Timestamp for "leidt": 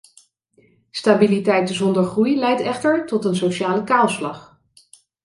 2.37-2.61